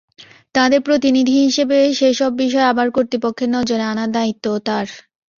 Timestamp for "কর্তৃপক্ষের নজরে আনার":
2.91-4.09